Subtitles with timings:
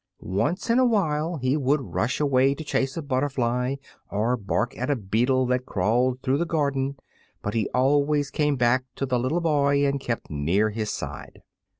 [0.21, 3.75] Once in a while he would rush away to chase a butterfly
[4.09, 6.97] or bark at a beetle that crawled through the garden,
[7.43, 11.43] but he always came back to the boy and kept near his side.